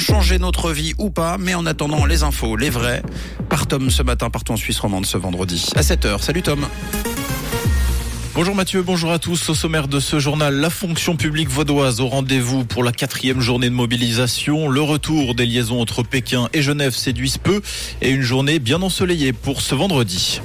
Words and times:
changer 0.00 0.38
notre 0.38 0.72
vie 0.72 0.94
ou 0.98 1.10
pas, 1.10 1.36
mais 1.38 1.54
en 1.54 1.66
attendant 1.66 2.04
les 2.04 2.22
infos, 2.22 2.56
les 2.56 2.70
vrais, 2.70 3.02
par 3.48 3.66
Tom 3.66 3.90
ce 3.90 4.02
matin, 4.02 4.30
partons 4.30 4.54
en 4.54 4.56
Suisse 4.56 4.78
romande 4.78 5.06
ce 5.06 5.18
vendredi 5.18 5.70
à 5.76 5.82
7h. 5.82 6.20
Salut 6.20 6.42
Tom. 6.42 6.66
Bonjour 8.34 8.56
Mathieu, 8.56 8.82
bonjour 8.82 9.12
à 9.12 9.20
tous. 9.20 9.48
Au 9.48 9.54
sommaire 9.54 9.86
de 9.86 10.00
ce 10.00 10.18
journal, 10.18 10.56
la 10.56 10.68
fonction 10.68 11.14
publique 11.14 11.48
vaudoise 11.48 12.00
au 12.00 12.08
rendez-vous 12.08 12.64
pour 12.64 12.82
la 12.82 12.90
quatrième 12.90 13.40
journée 13.40 13.70
de 13.70 13.74
mobilisation. 13.74 14.68
Le 14.68 14.80
retour 14.80 15.36
des 15.36 15.46
liaisons 15.46 15.80
entre 15.80 16.02
Pékin 16.02 16.48
et 16.52 16.60
Genève 16.60 16.94
séduisent 16.94 17.38
peu 17.38 17.62
et 18.02 18.10
une 18.10 18.22
journée 18.22 18.58
bien 18.58 18.82
ensoleillée 18.82 19.32
pour 19.32 19.60
ce 19.60 19.76
vendredi. 19.76 20.40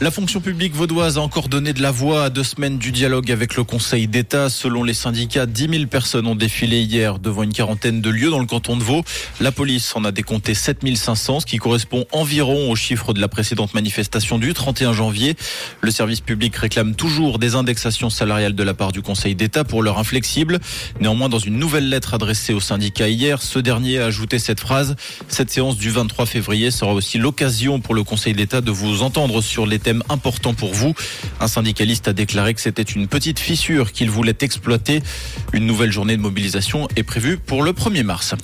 La 0.00 0.12
fonction 0.12 0.40
publique 0.40 0.76
vaudoise 0.76 1.18
a 1.18 1.22
encore 1.22 1.48
donné 1.48 1.72
de 1.72 1.82
la 1.82 1.90
voix 1.90 2.22
à 2.22 2.30
deux 2.30 2.44
semaines 2.44 2.78
du 2.78 2.92
dialogue 2.92 3.32
avec 3.32 3.56
le 3.56 3.64
Conseil 3.64 4.06
d'État. 4.06 4.48
Selon 4.48 4.84
les 4.84 4.94
syndicats, 4.94 5.44
10 5.44 5.68
000 5.70 5.86
personnes 5.86 6.28
ont 6.28 6.36
défilé 6.36 6.82
hier 6.82 7.18
devant 7.18 7.42
une 7.42 7.52
quarantaine 7.52 8.00
de 8.00 8.08
lieux 8.08 8.30
dans 8.30 8.38
le 8.38 8.46
canton 8.46 8.76
de 8.76 8.84
Vaud. 8.84 9.02
La 9.40 9.50
police 9.50 9.96
en 9.96 10.04
a 10.04 10.12
décompté 10.12 10.54
7 10.54 10.86
500, 10.96 11.40
ce 11.40 11.46
qui 11.46 11.56
correspond 11.56 12.04
environ 12.12 12.70
au 12.70 12.76
chiffre 12.76 13.12
de 13.12 13.20
la 13.20 13.26
précédente 13.26 13.74
manifestation 13.74 14.38
du 14.38 14.54
31 14.54 14.92
janvier. 14.92 15.34
Le 15.80 15.90
service 15.90 16.20
public 16.20 16.54
réclame 16.54 16.94
toujours 16.94 17.40
des 17.40 17.56
indexations 17.56 18.08
salariales 18.08 18.54
de 18.54 18.62
la 18.62 18.74
part 18.74 18.92
du 18.92 19.02
Conseil 19.02 19.34
d'État 19.34 19.64
pour 19.64 19.82
l'heure 19.82 19.98
inflexible. 19.98 20.60
Néanmoins, 21.00 21.28
dans 21.28 21.40
une 21.40 21.58
nouvelle 21.58 21.88
lettre 21.88 22.14
adressée 22.14 22.52
au 22.52 22.60
syndicat 22.60 23.08
hier, 23.08 23.42
ce 23.42 23.58
dernier 23.58 23.98
a 23.98 24.04
ajouté 24.04 24.38
cette 24.38 24.60
phrase. 24.60 24.94
Cette 25.26 25.50
séance 25.50 25.76
du 25.76 25.90
23 25.90 26.24
février 26.26 26.70
sera 26.70 26.94
aussi 26.94 27.18
l'occasion 27.18 27.80
pour 27.80 27.96
le 27.96 28.04
Conseil 28.04 28.34
d'État 28.34 28.60
de 28.60 28.70
vous 28.70 29.02
entendre 29.02 29.42
sur 29.42 29.66
les 29.66 29.80
important 30.08 30.54
pour 30.54 30.74
vous. 30.74 30.94
Un 31.40 31.48
syndicaliste 31.48 32.08
a 32.08 32.12
déclaré 32.12 32.54
que 32.54 32.60
c'était 32.60 32.82
une 32.82 33.08
petite 33.08 33.38
fissure 33.38 33.92
qu'il 33.92 34.10
voulait 34.10 34.36
exploiter. 34.40 35.02
Une 35.52 35.66
nouvelle 35.66 35.92
journée 35.92 36.16
de 36.16 36.22
mobilisation 36.22 36.88
est 36.96 37.02
prévue 37.02 37.38
pour 37.38 37.62
le 37.62 37.72
1er 37.72 38.02
mars. 38.02 38.34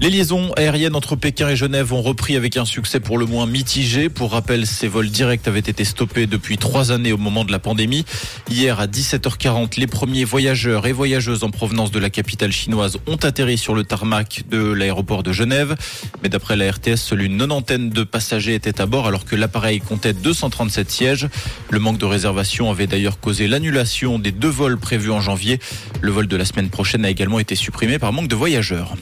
Les 0.00 0.10
liaisons 0.10 0.52
aériennes 0.52 0.94
entre 0.94 1.16
Pékin 1.16 1.48
et 1.48 1.56
Genève 1.56 1.92
ont 1.92 2.02
repris 2.02 2.36
avec 2.36 2.56
un 2.56 2.64
succès 2.64 3.00
pour 3.00 3.18
le 3.18 3.26
moins 3.26 3.46
mitigé. 3.46 4.08
Pour 4.08 4.30
rappel, 4.30 4.64
ces 4.64 4.86
vols 4.86 5.08
directs 5.08 5.48
avaient 5.48 5.58
été 5.58 5.84
stoppés 5.84 6.28
depuis 6.28 6.56
trois 6.56 6.92
années 6.92 7.12
au 7.12 7.16
moment 7.16 7.44
de 7.44 7.50
la 7.50 7.58
pandémie. 7.58 8.04
Hier 8.48 8.78
à 8.78 8.86
17h40, 8.86 9.76
les 9.76 9.88
premiers 9.88 10.24
voyageurs 10.24 10.86
et 10.86 10.92
voyageuses 10.92 11.42
en 11.42 11.50
provenance 11.50 11.90
de 11.90 11.98
la 11.98 12.10
capitale 12.10 12.52
chinoise 12.52 12.98
ont 13.08 13.16
atterri 13.16 13.58
sur 13.58 13.74
le 13.74 13.82
tarmac 13.82 14.44
de 14.48 14.70
l'aéroport 14.70 15.24
de 15.24 15.32
Genève. 15.32 15.74
Mais 16.22 16.28
d'après 16.28 16.54
la 16.54 16.70
RTS, 16.70 16.96
seule 16.98 17.22
une 17.22 17.36
nonantaine 17.36 17.90
de 17.90 18.04
passagers 18.04 18.54
étaient 18.54 18.80
à 18.80 18.86
bord 18.86 19.08
alors 19.08 19.24
que 19.24 19.34
l'appareil 19.34 19.80
comptait 19.80 20.12
237 20.12 20.92
sièges. 20.92 21.28
Le 21.70 21.80
manque 21.80 21.98
de 21.98 22.06
réservation 22.06 22.70
avait 22.70 22.86
d'ailleurs 22.86 23.18
causé 23.18 23.48
l'annulation 23.48 24.20
des 24.20 24.30
deux 24.30 24.46
vols 24.48 24.78
prévus 24.78 25.10
en 25.10 25.20
janvier. 25.20 25.58
Le 26.00 26.12
vol 26.12 26.28
de 26.28 26.36
la 26.36 26.44
semaine 26.44 26.70
prochaine 26.70 27.04
a 27.04 27.10
également 27.10 27.40
été 27.40 27.56
supprimé 27.56 27.98
par 27.98 28.12
manque 28.12 28.28
de 28.28 28.36
voyageurs. 28.36 28.94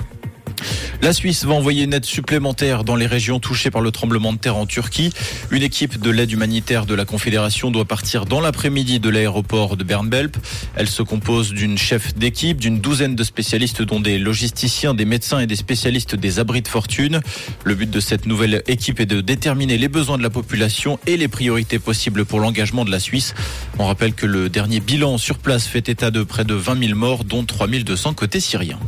La 1.03 1.13
Suisse 1.13 1.45
va 1.45 1.55
envoyer 1.55 1.85
une 1.85 1.93
aide 1.93 2.05
supplémentaire 2.05 2.83
dans 2.83 2.97
les 2.97 3.07
régions 3.07 3.39
touchées 3.39 3.71
par 3.71 3.81
le 3.81 3.91
tremblement 3.91 4.33
de 4.33 4.39
terre 4.39 4.57
en 4.57 4.67
Turquie. 4.67 5.13
Une 5.51 5.63
équipe 5.63 6.01
de 6.01 6.11
l'aide 6.11 6.33
humanitaire 6.33 6.87
de 6.87 6.95
la 6.95 7.05
Confédération 7.05 7.71
doit 7.71 7.85
partir 7.85 8.25
dans 8.25 8.41
l'après-midi 8.41 8.99
de 8.99 9.09
l'aéroport 9.09 9.77
de 9.77 9.85
Bernbelp. 9.85 10.37
Elle 10.75 10.89
se 10.89 11.03
compose 11.03 11.53
d'une 11.53 11.79
chef 11.79 12.15
d'équipe, 12.15 12.59
d'une 12.59 12.81
douzaine 12.81 13.15
de 13.15 13.25
spécialistes 13.25 13.83
dont 13.83 14.01
des 14.01 14.19
logisticiens, 14.19 14.95
des 14.95 15.05
médecins 15.05 15.39
et 15.39 15.47
des 15.47 15.57
spécialistes 15.57 16.17
des 16.17 16.39
abris 16.39 16.63
de 16.63 16.69
fortune. 16.69 17.21
Le 17.65 17.75
but 17.75 17.91
de 17.91 18.01
cette 18.01 18.27
nouvelle 18.27 18.63
équipe 18.67 18.99
est 18.99 19.07
de 19.07 19.21
déterminer 19.21 19.79
les 19.79 19.89
besoins 19.89 20.19
de 20.19 20.23
la 20.23 20.31
population 20.31 20.99
et 21.07 21.17
les 21.17 21.29
priorités 21.29 21.79
possibles 21.79 22.25
pour 22.25 22.41
l'engagement 22.41 22.85
de 22.85 22.91
la 22.91 23.01
Suisse. 23.01 23.35
On 23.79 23.87
rappelle 23.87 24.15
que 24.15 24.27
le 24.27 24.49
dernier 24.49 24.81
bilan 24.81 25.19
sur 25.19 25.39
place 25.39 25.67
fait 25.67 25.89
état 25.89 26.11
de 26.11 26.23
près 26.23 26.45
de 26.45 26.55
20 26.55 26.87
000 26.87 26.99
morts, 26.99 27.25
dont 27.25 27.45
3 27.45 27.67
200 27.67 28.15
côté 28.15 28.41
syrien. 28.41 28.79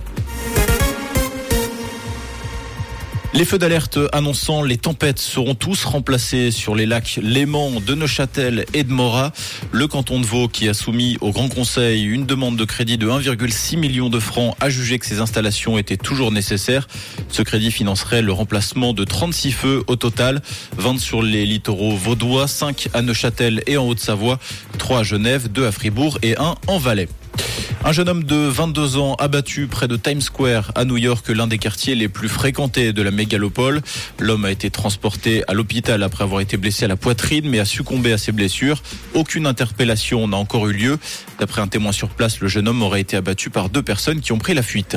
Les 3.38 3.44
feux 3.44 3.58
d'alerte 3.58 4.00
annonçant 4.10 4.62
les 4.62 4.78
tempêtes 4.78 5.20
seront 5.20 5.54
tous 5.54 5.84
remplacés 5.84 6.50
sur 6.50 6.74
les 6.74 6.86
lacs 6.86 7.20
Léman, 7.22 7.78
de 7.78 7.94
Neuchâtel 7.94 8.64
et 8.74 8.82
de 8.82 8.92
Morat. 8.92 9.30
Le 9.70 9.86
canton 9.86 10.18
de 10.18 10.26
Vaud, 10.26 10.48
qui 10.48 10.68
a 10.68 10.74
soumis 10.74 11.16
au 11.20 11.30
Grand 11.30 11.48
Conseil 11.48 12.02
une 12.02 12.26
demande 12.26 12.56
de 12.56 12.64
crédit 12.64 12.98
de 12.98 13.06
1,6 13.06 13.78
million 13.78 14.08
de 14.08 14.18
francs, 14.18 14.56
a 14.58 14.70
jugé 14.70 14.98
que 14.98 15.06
ces 15.06 15.20
installations 15.20 15.78
étaient 15.78 15.96
toujours 15.96 16.32
nécessaires. 16.32 16.88
Ce 17.28 17.42
crédit 17.42 17.70
financerait 17.70 18.22
le 18.22 18.32
remplacement 18.32 18.92
de 18.92 19.04
36 19.04 19.52
feux 19.52 19.84
au 19.86 19.94
total, 19.94 20.42
20 20.76 20.98
sur 20.98 21.22
les 21.22 21.46
littoraux 21.46 21.94
vaudois, 21.94 22.48
5 22.48 22.88
à 22.92 23.02
Neuchâtel 23.02 23.62
et 23.68 23.76
en 23.76 23.86
Haute-Savoie, 23.86 24.40
3 24.78 24.98
à 24.98 25.02
Genève, 25.04 25.46
2 25.46 25.64
à 25.64 25.70
Fribourg 25.70 26.18
et 26.22 26.36
1 26.36 26.56
en 26.66 26.78
Valais. 26.78 27.06
Un 27.84 27.92
jeune 27.92 28.08
homme 28.08 28.24
de 28.24 28.34
22 28.34 28.96
ans 28.98 29.14
abattu 29.14 29.68
près 29.68 29.86
de 29.86 29.96
Times 29.96 30.20
Square 30.20 30.72
à 30.74 30.84
New 30.84 30.96
York, 30.96 31.28
l'un 31.28 31.46
des 31.46 31.58
quartiers 31.58 31.94
les 31.94 32.08
plus 32.08 32.28
fréquentés 32.28 32.92
de 32.92 33.02
la 33.02 33.12
mégalopole. 33.12 33.80
L'homme 34.18 34.44
a 34.44 34.50
été 34.50 34.68
transporté 34.68 35.44
à 35.48 35.54
l'hôpital 35.54 36.02
après 36.02 36.24
avoir 36.24 36.40
été 36.40 36.56
blessé 36.56 36.84
à 36.86 36.88
la 36.88 36.96
poitrine, 36.96 37.48
mais 37.48 37.60
a 37.60 37.64
succombé 37.64 38.12
à 38.12 38.18
ses 38.18 38.32
blessures. 38.32 38.82
Aucune 39.14 39.46
interpellation 39.46 40.26
n'a 40.26 40.36
encore 40.36 40.66
eu 40.68 40.72
lieu. 40.72 40.98
D'après 41.38 41.62
un 41.62 41.68
témoin 41.68 41.92
sur 41.92 42.08
place, 42.08 42.40
le 42.40 42.48
jeune 42.48 42.66
homme 42.66 42.82
aurait 42.82 43.00
été 43.00 43.16
abattu 43.16 43.48
par 43.48 43.70
deux 43.70 43.82
personnes 43.82 44.20
qui 44.20 44.32
ont 44.32 44.38
pris 44.38 44.54
la 44.54 44.62
fuite. 44.62 44.96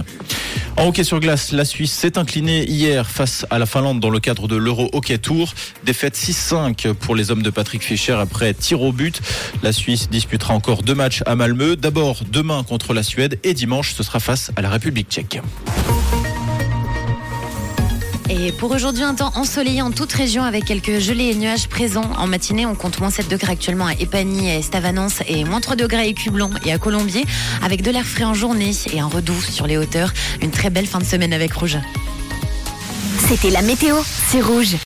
En 0.76 0.88
hockey 0.88 1.04
sur 1.04 1.20
glace, 1.20 1.52
la 1.52 1.66
Suisse 1.66 1.92
s'est 1.92 2.18
inclinée 2.18 2.68
hier 2.68 3.10
face 3.10 3.46
à 3.52 3.60
la 3.60 3.66
Finlande 3.66 4.00
dans 4.00 4.10
le 4.10 4.20
cadre 4.20 4.48
de 4.48 4.56
l'Euro 4.56 4.90
Hockey 4.94 5.18
Tour. 5.20 5.54
Défaite 5.86 6.16
6-5 6.16 6.94
pour 6.94 7.16
les 7.16 7.30
hommes 7.30 7.44
de 7.44 7.50
Patrick 7.52 7.84
Fischer 7.84 8.14
après 8.14 8.54
tir 8.54 8.82
au 8.82 8.92
but. 8.92 9.22
La 9.64 9.72
Suisse 9.72 10.10
disputera 10.10 10.56
encore 10.56 10.82
deux 10.82 10.96
matchs 10.96 11.22
à 11.26 11.36
Malmö. 11.36 11.76
D'abord 11.76 12.22
demain 12.32 12.64
contre 12.72 12.94
la 12.94 13.04
Suède 13.04 13.38
et 13.44 13.54
dimanche 13.54 13.94
ce 13.94 14.02
sera 14.02 14.22
face 14.22 14.50
à 14.56 14.62
la 14.62 14.70
République 14.70 15.10
tchèque. 15.10 15.42
Et 18.30 18.54
pour 18.54 18.72
aujourd'hui, 18.72 19.04
un 19.04 19.14
temps 19.14 19.34
ensoleillé 19.36 19.82
en 19.82 19.92
toute 19.92 20.14
région 20.14 20.42
avec 20.46 20.64
quelques 20.64 21.00
gelées 21.00 21.32
et 21.32 21.36
nuages 21.36 21.68
présents. 21.68 22.10
En 22.18 22.28
matinée, 22.28 22.66
on 22.66 22.76
compte 22.76 22.98
moins 23.02 23.10
7 23.10 23.28
degrés 23.28 23.52
actuellement 23.52 23.88
à 23.88 23.94
Epagny 23.96 24.50
et 24.50 24.62
Stavanance 24.62 25.20
et 25.28 25.44
moins 25.44 25.60
3 25.60 25.76
degrés 25.76 25.98
à 25.98 26.06
Écublon 26.06 26.50
et 26.66 26.72
à 26.72 26.78
Colombier 26.78 27.26
avec 27.62 27.82
de 27.82 27.92
l'air 27.92 28.06
frais 28.06 28.24
en 28.24 28.34
journée 28.34 28.72
et 28.94 29.02
un 29.02 29.08
redoux 29.08 29.42
sur 29.42 29.68
les 29.68 29.76
hauteurs. 29.76 30.14
Une 30.42 30.52
très 30.52 30.70
belle 30.70 30.88
fin 30.88 31.00
de 31.00 31.06
semaine 31.06 31.34
avec 31.34 31.52
Rouge. 31.52 31.78
C'était 33.28 33.50
la 33.50 33.64
météo, 33.64 33.98
c'est 34.30 34.42
Rouge. 34.42 34.78